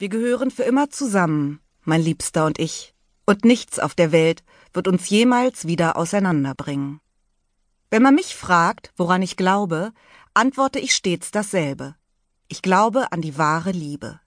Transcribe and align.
Wir 0.00 0.08
gehören 0.08 0.52
für 0.52 0.62
immer 0.62 0.90
zusammen, 0.90 1.60
mein 1.82 2.00
Liebster 2.00 2.46
und 2.46 2.60
ich, 2.60 2.94
und 3.26 3.44
nichts 3.44 3.80
auf 3.80 3.96
der 3.96 4.12
Welt 4.12 4.44
wird 4.72 4.86
uns 4.86 5.08
jemals 5.08 5.66
wieder 5.66 5.96
auseinanderbringen. 5.96 7.00
Wenn 7.90 8.02
man 8.02 8.14
mich 8.14 8.36
fragt, 8.36 8.92
woran 8.96 9.22
ich 9.22 9.36
glaube, 9.36 9.92
antworte 10.34 10.78
ich 10.78 10.94
stets 10.94 11.32
dasselbe. 11.32 11.96
Ich 12.46 12.62
glaube 12.62 13.10
an 13.10 13.22
die 13.22 13.38
wahre 13.38 13.72
Liebe. 13.72 14.20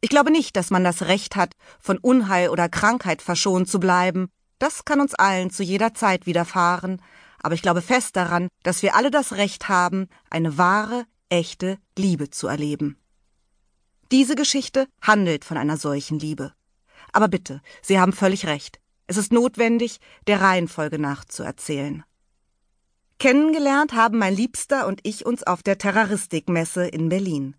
Ich 0.00 0.08
glaube 0.08 0.30
nicht, 0.30 0.56
dass 0.56 0.70
man 0.70 0.84
das 0.84 1.02
Recht 1.02 1.36
hat, 1.36 1.52
von 1.78 1.98
Unheil 1.98 2.48
oder 2.48 2.70
Krankheit 2.70 3.20
verschont 3.20 3.68
zu 3.68 3.80
bleiben. 3.80 4.30
Das 4.58 4.86
kann 4.86 5.00
uns 5.00 5.14
allen 5.14 5.50
zu 5.50 5.62
jeder 5.62 5.92
Zeit 5.92 6.24
widerfahren. 6.24 7.02
Aber 7.42 7.54
ich 7.54 7.62
glaube 7.62 7.82
fest 7.82 8.16
daran, 8.16 8.48
dass 8.62 8.82
wir 8.82 8.94
alle 8.94 9.10
das 9.10 9.34
Recht 9.34 9.68
haben, 9.68 10.08
eine 10.30 10.56
wahre, 10.56 11.04
echte 11.28 11.76
Liebe 11.98 12.30
zu 12.30 12.46
erleben. 12.46 12.96
Diese 14.10 14.34
Geschichte 14.34 14.86
handelt 15.00 15.44
von 15.44 15.56
einer 15.56 15.76
solchen 15.76 16.18
Liebe. 16.18 16.52
Aber 17.12 17.28
bitte, 17.28 17.60
Sie 17.82 17.98
haben 17.98 18.12
völlig 18.12 18.46
recht. 18.46 18.80
Es 19.06 19.16
ist 19.16 19.32
notwendig, 19.32 20.00
der 20.26 20.40
Reihenfolge 20.40 20.98
nach 20.98 21.24
zu 21.24 21.42
erzählen. 21.42 22.04
Kennengelernt 23.18 23.92
haben 23.94 24.18
mein 24.18 24.34
Liebster 24.34 24.86
und 24.86 25.00
ich 25.02 25.24
uns 25.24 25.42
auf 25.42 25.62
der 25.62 25.78
Terroristikmesse 25.78 26.86
in 26.86 27.08
Berlin. 27.08 27.56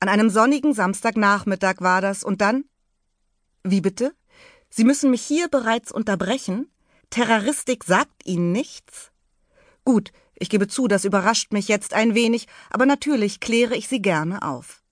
An 0.00 0.08
einem 0.08 0.30
sonnigen 0.30 0.74
Samstagnachmittag 0.74 1.76
war 1.80 2.00
das 2.00 2.22
und 2.22 2.40
dann? 2.40 2.64
Wie 3.62 3.80
bitte? 3.80 4.14
Sie 4.68 4.84
müssen 4.84 5.10
mich 5.10 5.22
hier 5.22 5.48
bereits 5.48 5.90
unterbrechen? 5.90 6.70
Terroristik 7.10 7.84
sagt 7.84 8.26
Ihnen 8.26 8.52
nichts? 8.52 9.10
Gut, 9.84 10.12
ich 10.34 10.50
gebe 10.50 10.68
zu, 10.68 10.86
das 10.86 11.04
überrascht 11.04 11.52
mich 11.52 11.68
jetzt 11.68 11.94
ein 11.94 12.14
wenig, 12.14 12.46
aber 12.70 12.86
natürlich 12.86 13.40
kläre 13.40 13.74
ich 13.74 13.88
Sie 13.88 14.02
gerne 14.02 14.42
auf. 14.42 14.82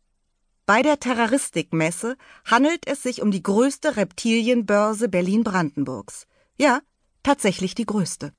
Bei 0.66 0.80
der 0.80 0.98
Terroristikmesse 0.98 2.16
handelt 2.46 2.86
es 2.86 3.02
sich 3.02 3.20
um 3.20 3.30
die 3.30 3.42
größte 3.42 3.96
Reptilienbörse 3.96 5.10
Berlin-Brandenburgs. 5.10 6.26
Ja, 6.56 6.80
tatsächlich 7.22 7.74
die 7.74 7.84
größte. 7.84 8.32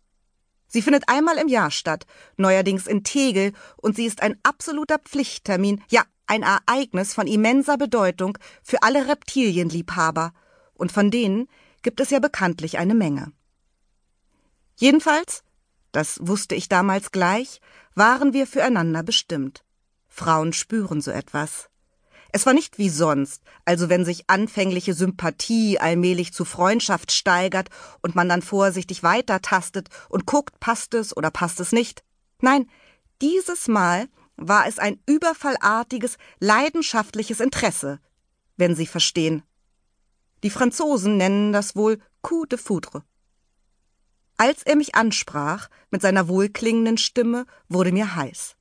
Sie 0.67 0.81
findet 0.81 1.07
einmal 1.07 1.37
im 1.37 1.47
Jahr 1.47 1.69
statt, 1.69 2.07
neuerdings 2.35 2.87
in 2.87 3.03
Tegel, 3.03 3.53
und 3.77 3.95
sie 3.95 4.05
ist 4.05 4.23
ein 4.23 4.39
absoluter 4.41 4.97
Pflichttermin, 4.97 5.83
ja, 5.89 6.03
ein 6.25 6.41
Ereignis 6.41 7.13
von 7.13 7.27
immenser 7.27 7.77
Bedeutung 7.77 8.39
für 8.63 8.81
alle 8.81 9.07
Reptilienliebhaber, 9.07 10.33
und 10.73 10.91
von 10.91 11.11
denen 11.11 11.47
gibt 11.83 11.99
es 11.99 12.09
ja 12.09 12.17
bekanntlich 12.17 12.79
eine 12.79 12.95
Menge. 12.95 13.31
Jedenfalls, 14.77 15.43
das 15.91 16.17
wusste 16.21 16.55
ich 16.55 16.67
damals 16.67 17.11
gleich, 17.11 17.61
waren 17.93 18.33
wir 18.33 18.47
füreinander 18.47 19.03
bestimmt. 19.03 19.63
Frauen 20.07 20.51
spüren 20.51 20.99
so 21.01 21.11
etwas. 21.11 21.69
Es 22.35 22.45
war 22.45 22.51
nicht 22.51 22.77
wie 22.77 22.89
sonst, 22.89 23.43
also 23.63 23.87
wenn 23.87 24.03
sich 24.03 24.29
anfängliche 24.29 24.93
Sympathie 24.93 25.79
allmählich 25.79 26.33
zu 26.33 26.43
Freundschaft 26.43 27.13
steigert 27.13 27.69
und 28.01 28.13
man 28.13 28.27
dann 28.27 28.41
vorsichtig 28.41 29.03
weitertastet 29.03 29.87
und 30.09 30.25
guckt, 30.25 30.59
passt 30.59 30.95
es 30.95 31.15
oder 31.15 31.31
passt 31.31 31.61
es 31.61 31.71
nicht. 31.71 32.03
Nein, 32.41 32.69
dieses 33.21 33.69
Mal 33.69 34.09
war 34.35 34.67
es 34.67 34.79
ein 34.79 34.99
überfallartiges, 35.05 36.17
leidenschaftliches 36.41 37.39
Interesse, 37.39 38.01
wenn 38.57 38.75
Sie 38.75 38.85
verstehen. 38.85 39.43
Die 40.43 40.49
Franzosen 40.49 41.15
nennen 41.15 41.53
das 41.53 41.77
wohl 41.77 41.99
coup 42.21 42.49
de 42.49 42.59
foudre. 42.59 43.05
Als 44.35 44.61
er 44.63 44.75
mich 44.75 44.93
ansprach, 44.95 45.69
mit 45.89 46.01
seiner 46.01 46.27
wohlklingenden 46.27 46.97
Stimme, 46.97 47.45
wurde 47.69 47.93
mir 47.93 48.13
heiß. 48.17 48.57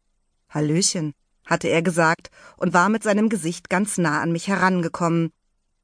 Hallöchen, 0.48 1.12
hatte 1.44 1.68
er 1.68 1.82
gesagt 1.82 2.30
und 2.56 2.72
war 2.72 2.88
mit 2.88 3.02
seinem 3.02 3.28
Gesicht 3.28 3.68
ganz 3.68 3.98
nah 3.98 4.20
an 4.20 4.32
mich 4.32 4.48
herangekommen. 4.48 5.32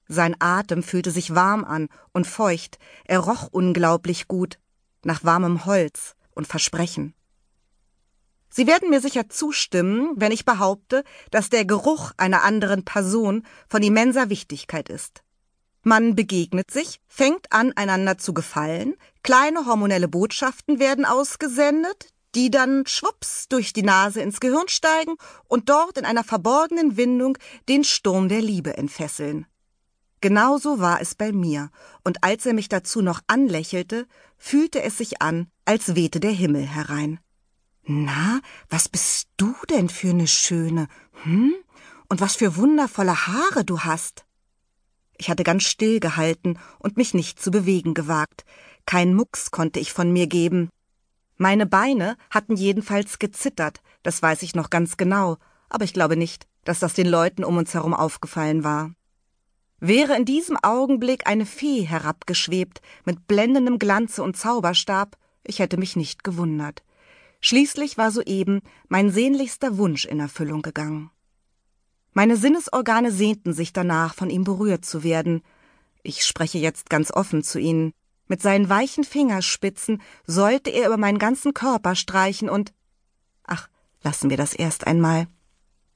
Sein 0.08 0.34
Atem 0.40 0.82
fühlte 0.82 1.10
sich 1.10 1.34
warm 1.34 1.64
an 1.64 1.88
und 2.12 2.26
feucht, 2.26 2.78
er 3.04 3.20
roch 3.20 3.48
unglaublich 3.50 4.28
gut, 4.28 4.58
nach 5.04 5.24
warmem 5.24 5.64
Holz 5.66 6.14
und 6.34 6.46
Versprechen. 6.46 7.14
Sie 8.52 8.66
werden 8.66 8.90
mir 8.90 9.00
sicher 9.00 9.28
zustimmen, 9.28 10.10
wenn 10.16 10.32
ich 10.32 10.44
behaupte, 10.44 11.04
dass 11.30 11.50
der 11.50 11.64
Geruch 11.64 12.10
einer 12.16 12.42
anderen 12.42 12.84
Person 12.84 13.46
von 13.68 13.82
immenser 13.82 14.28
Wichtigkeit 14.28 14.88
ist. 14.88 15.22
Man 15.82 16.14
begegnet 16.16 16.70
sich, 16.70 17.00
fängt 17.06 17.52
an, 17.52 17.72
einander 17.76 18.18
zu 18.18 18.34
gefallen, 18.34 18.96
kleine 19.22 19.66
hormonelle 19.66 20.08
Botschaften 20.08 20.78
werden 20.78 21.04
ausgesendet, 21.04 22.12
die 22.34 22.50
dann 22.50 22.86
schwupps 22.86 23.48
durch 23.48 23.72
die 23.72 23.82
Nase 23.82 24.20
ins 24.20 24.40
Gehirn 24.40 24.68
steigen 24.68 25.16
und 25.48 25.68
dort 25.68 25.98
in 25.98 26.04
einer 26.04 26.24
verborgenen 26.24 26.96
Windung 26.96 27.36
den 27.68 27.84
Sturm 27.84 28.28
der 28.28 28.40
Liebe 28.40 28.76
entfesseln. 28.76 29.46
Genauso 30.20 30.80
war 30.80 31.00
es 31.00 31.14
bei 31.14 31.32
mir, 31.32 31.70
und 32.04 32.22
als 32.22 32.44
er 32.44 32.52
mich 32.52 32.68
dazu 32.68 33.00
noch 33.00 33.20
anlächelte, 33.26 34.06
fühlte 34.36 34.82
es 34.82 34.98
sich 34.98 35.22
an, 35.22 35.48
als 35.64 35.94
wehte 35.94 36.20
der 36.20 36.32
Himmel 36.32 36.66
herein. 36.66 37.20
Na, 37.84 38.40
was 38.68 38.88
bist 38.88 39.28
du 39.38 39.54
denn 39.70 39.88
für 39.88 40.12
ne 40.12 40.26
Schöne, 40.26 40.88
hm? 41.22 41.54
Und 42.08 42.20
was 42.20 42.36
für 42.36 42.56
wundervolle 42.56 43.26
Haare 43.26 43.64
du 43.64 43.80
hast. 43.80 44.24
Ich 45.16 45.30
hatte 45.30 45.44
ganz 45.44 45.62
still 45.62 46.00
gehalten 46.00 46.58
und 46.78 46.96
mich 46.96 47.14
nicht 47.14 47.40
zu 47.40 47.50
bewegen 47.50 47.94
gewagt. 47.94 48.44
Kein 48.84 49.14
Mucks 49.14 49.50
konnte 49.50 49.80
ich 49.80 49.92
von 49.92 50.12
mir 50.12 50.26
geben. 50.26 50.70
Meine 51.42 51.64
Beine 51.64 52.18
hatten 52.28 52.54
jedenfalls 52.54 53.18
gezittert, 53.18 53.80
das 54.02 54.20
weiß 54.20 54.42
ich 54.42 54.54
noch 54.54 54.68
ganz 54.68 54.98
genau, 54.98 55.38
aber 55.70 55.84
ich 55.86 55.94
glaube 55.94 56.14
nicht, 56.14 56.46
dass 56.64 56.80
das 56.80 56.92
den 56.92 57.06
Leuten 57.06 57.44
um 57.44 57.56
uns 57.56 57.72
herum 57.72 57.94
aufgefallen 57.94 58.62
war. 58.62 58.94
Wäre 59.78 60.14
in 60.18 60.26
diesem 60.26 60.58
Augenblick 60.58 61.26
eine 61.26 61.46
Fee 61.46 61.80
herabgeschwebt, 61.80 62.82
mit 63.06 63.26
blendendem 63.26 63.78
Glanze 63.78 64.22
und 64.22 64.36
Zauberstab, 64.36 65.16
ich 65.42 65.60
hätte 65.60 65.78
mich 65.78 65.96
nicht 65.96 66.24
gewundert. 66.24 66.82
Schließlich 67.40 67.96
war 67.96 68.10
soeben 68.10 68.60
mein 68.88 69.08
sehnlichster 69.08 69.78
Wunsch 69.78 70.04
in 70.04 70.20
Erfüllung 70.20 70.60
gegangen. 70.60 71.10
Meine 72.12 72.36
Sinnesorgane 72.36 73.12
sehnten 73.12 73.54
sich 73.54 73.72
danach, 73.72 74.12
von 74.12 74.28
ihm 74.28 74.44
berührt 74.44 74.84
zu 74.84 75.04
werden. 75.04 75.40
Ich 76.02 76.26
spreche 76.26 76.58
jetzt 76.58 76.90
ganz 76.90 77.10
offen 77.10 77.42
zu 77.42 77.58
Ihnen. 77.58 77.94
Mit 78.30 78.40
seinen 78.40 78.68
weichen 78.68 79.02
Fingerspitzen 79.02 80.00
sollte 80.24 80.70
er 80.70 80.86
über 80.86 80.96
meinen 80.96 81.18
ganzen 81.18 81.52
Körper 81.52 81.96
streichen 81.96 82.48
und 82.48 82.72
ach, 83.42 83.68
lassen 84.04 84.30
wir 84.30 84.36
das 84.36 84.54
erst 84.54 84.86
einmal. 84.86 85.26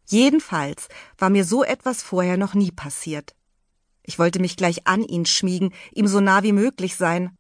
Jedenfalls 0.06 0.88
war 1.16 1.30
mir 1.30 1.44
so 1.44 1.62
etwas 1.62 2.02
vorher 2.02 2.36
noch 2.36 2.54
nie 2.54 2.72
passiert. 2.72 3.36
Ich 4.02 4.18
wollte 4.18 4.40
mich 4.40 4.56
gleich 4.56 4.84
an 4.84 5.04
ihn 5.04 5.26
schmiegen, 5.26 5.72
ihm 5.92 6.08
so 6.08 6.18
nah 6.18 6.42
wie 6.42 6.50
möglich 6.50 6.96
sein. 6.96 7.38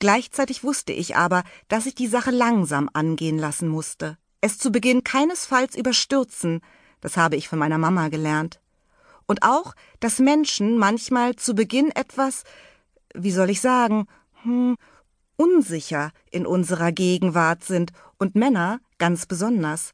Gleichzeitig 0.00 0.62
wusste 0.62 0.92
ich 0.92 1.16
aber, 1.16 1.42
dass 1.68 1.86
ich 1.86 1.94
die 1.94 2.06
Sache 2.06 2.30
langsam 2.30 2.90
angehen 2.92 3.38
lassen 3.38 3.68
musste. 3.68 4.18
Es 4.42 4.58
zu 4.58 4.70
Beginn 4.70 5.02
keinesfalls 5.02 5.74
überstürzen, 5.74 6.60
das 7.00 7.16
habe 7.16 7.36
ich 7.36 7.48
von 7.48 7.58
meiner 7.58 7.78
Mama 7.78 8.08
gelernt. 8.08 8.60
Und 9.26 9.44
auch, 9.44 9.74
dass 9.98 10.18
Menschen 10.18 10.76
manchmal 10.76 11.36
zu 11.36 11.54
Beginn 11.54 11.90
etwas, 11.90 12.44
wie 13.14 13.30
soll 13.30 13.48
ich 13.48 13.62
sagen, 13.62 14.06
hm, 14.46 14.76
unsicher 15.36 16.12
in 16.30 16.46
unserer 16.46 16.92
Gegenwart 16.92 17.64
sind 17.64 17.92
und 18.18 18.34
Männer 18.34 18.80
ganz 18.98 19.26
besonders. 19.26 19.92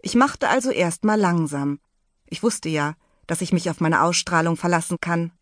Ich 0.00 0.14
machte 0.14 0.48
also 0.48 0.70
erst 0.70 1.04
mal 1.04 1.20
langsam. 1.20 1.80
Ich 2.26 2.42
wusste 2.42 2.68
ja, 2.68 2.94
dass 3.26 3.40
ich 3.40 3.52
mich 3.52 3.68
auf 3.70 3.80
meine 3.80 4.02
Ausstrahlung 4.02 4.56
verlassen 4.56 4.98
kann. 5.00 5.32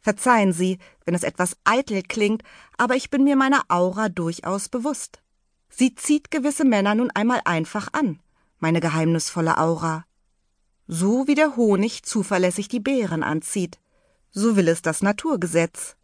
Verzeihen 0.00 0.52
Sie, 0.52 0.78
wenn 1.04 1.14
es 1.14 1.22
etwas 1.22 1.56
eitel 1.64 2.02
klingt, 2.02 2.42
aber 2.76 2.96
ich 2.96 3.10
bin 3.10 3.22
mir 3.22 3.36
meiner 3.36 3.62
Aura 3.68 4.08
durchaus 4.08 4.68
bewusst. 4.68 5.22
Sie 5.68 5.94
zieht 5.94 6.30
gewisse 6.30 6.64
Männer 6.64 6.94
nun 6.94 7.10
einmal 7.10 7.40
einfach 7.44 7.88
an, 7.92 8.18
meine 8.58 8.80
geheimnisvolle 8.80 9.58
Aura. 9.58 10.04
So 10.88 11.26
wie 11.28 11.34
der 11.34 11.56
Honig 11.56 12.02
zuverlässig 12.02 12.68
die 12.68 12.80
Beeren 12.80 13.22
anzieht. 13.22 13.78
So 14.30 14.56
will 14.56 14.68
es 14.68 14.82
das 14.82 15.02
Naturgesetz. 15.02 15.96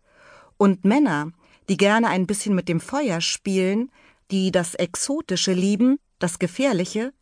Und 0.56 0.85
Männer, 0.85 1.33
die 1.69 1.76
gerne 1.76 2.09
ein 2.09 2.26
bisschen 2.26 2.55
mit 2.55 2.69
dem 2.69 2.81
Feuer 2.81 3.20
spielen, 3.20 3.91
die 4.31 4.50
das 4.50 4.75
Exotische 4.75 5.53
lieben, 5.53 5.99
das 6.19 6.38
Gefährliche, 6.38 7.12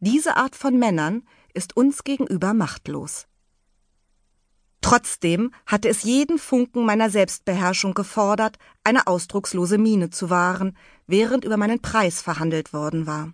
diese 0.00 0.36
Art 0.36 0.56
von 0.56 0.78
Männern 0.78 1.22
ist 1.54 1.76
uns 1.76 2.04
gegenüber 2.04 2.54
machtlos. 2.54 3.26
Trotzdem 4.80 5.52
hatte 5.64 5.88
es 5.88 6.02
jeden 6.02 6.38
Funken 6.38 6.84
meiner 6.84 7.08
Selbstbeherrschung 7.08 7.94
gefordert, 7.94 8.58
eine 8.82 9.06
ausdruckslose 9.06 9.78
Miene 9.78 10.10
zu 10.10 10.28
wahren, 10.28 10.76
während 11.06 11.44
über 11.44 11.56
meinen 11.56 11.80
Preis 11.80 12.20
verhandelt 12.20 12.72
worden 12.72 13.06
war. 13.06 13.32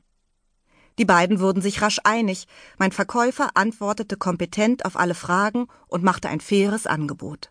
Die 0.99 1.06
beiden 1.06 1.41
wurden 1.41 1.62
sich 1.62 1.81
rasch 1.81 2.00
einig, 2.05 2.47
mein 2.76 2.93
Verkäufer 2.93 3.50
antwortete 3.55 4.17
kompetent 4.17 4.85
auf 4.85 4.97
alle 4.97 5.14
Fragen 5.14 5.69
und 5.87 6.05
machte 6.05 6.29
ein 6.29 6.41
faires 6.41 6.87
Angebot. 6.87 7.50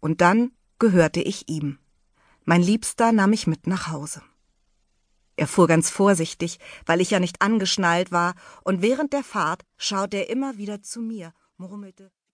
Und 0.00 0.20
dann 0.20 0.50
gehörte 0.78 1.20
ich 1.20 1.48
ihm. 1.48 1.78
Mein 2.48 2.62
Liebster 2.62 3.12
nahm 3.12 3.28
mich 3.28 3.46
mit 3.46 3.66
nach 3.66 3.88
Hause. 3.88 4.22
Er 5.36 5.46
fuhr 5.46 5.66
ganz 5.66 5.90
vorsichtig, 5.90 6.58
weil 6.86 7.02
ich 7.02 7.10
ja 7.10 7.20
nicht 7.20 7.42
angeschnallt 7.42 8.10
war, 8.10 8.36
und 8.64 8.80
während 8.80 9.12
der 9.12 9.22
Fahrt 9.22 9.66
schaute 9.76 10.16
er 10.16 10.30
immer 10.30 10.56
wieder 10.56 10.80
zu 10.80 11.02
mir, 11.02 11.34
murmelte 11.58 12.10